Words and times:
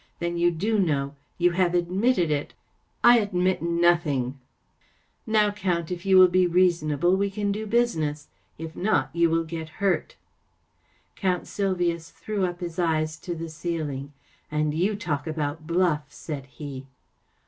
44 0.17 0.17
Then 0.31 0.37
you 0.39 0.49
do 0.51 0.79
know. 0.79 1.15
You 1.37 1.51
have 1.51 1.75
admitted 1.75 2.31
it! 2.31 2.55
‚ÄĚ 3.03 3.07
44 3.07 3.11
I 3.11 3.17
admit 3.19 3.61
nothing.‚ÄĚ 3.61 4.33
the 5.27 5.31
Mazarin 5.31 5.43
Stone 5.43 5.47
44 5.47 5.47
Now, 5.47 5.51
Count, 5.77 5.91
if 5.91 6.05
you 6.07 6.17
will 6.17 6.27
be 6.27 6.47
reasonable, 6.47 7.15
we 7.15 7.29
can 7.29 7.51
do 7.51 7.65
business. 7.67 8.27
If 8.57 8.75
not, 8.75 9.11
you 9.15 9.29
will 9.29 9.43
get 9.43 9.69
hurt.‚ÄĚ 9.77 11.15
Count 11.17 11.45
Sylvius 11.45 12.09
threw 12.09 12.45
up 12.47 12.61
his 12.61 12.79
eyes 12.79 13.15
to 13.19 13.35
the 13.35 13.47
ceiling. 13.47 14.11
44 14.49 14.59
And 14.59 14.73
you 14.73 14.95
talk 14.95 15.27
about 15.27 15.67
bluff! 15.67 16.09
‚ÄĚ 16.09 16.13
said 16.13 16.45
he. 16.47 16.87